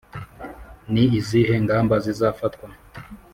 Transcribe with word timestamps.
ni 0.91 1.03
izihe 1.19 1.55
ngamba 1.63 1.95
zizafatwa 2.05 2.67